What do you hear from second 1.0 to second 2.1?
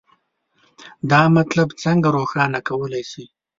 دا مطلب څنګه